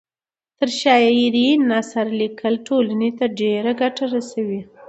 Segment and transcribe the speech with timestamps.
[0.57, 4.61] تر شاعرۍ نثر لیکل ټولنۍ ته ډېره ګټه رسوي